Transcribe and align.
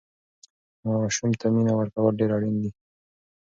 ماسوم 0.87 1.31
ته 1.39 1.45
مینه 1.53 1.73
ورکول 1.75 2.13
ډېر 2.19 2.31
اړین 2.37 2.55
دي. 2.61 2.71